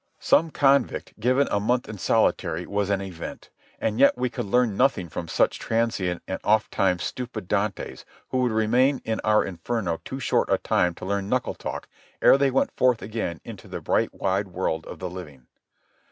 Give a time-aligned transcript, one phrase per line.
[0.17, 3.51] Some convict given a month in solitary was an event.
[3.79, 8.51] And yet we could learn nothing from such transient and ofttimes stupid Dantes who would
[8.51, 11.87] remain in our inferno too short a time to learn knuckle talk
[12.19, 15.45] ere they went forth again into the bright wide world of the living.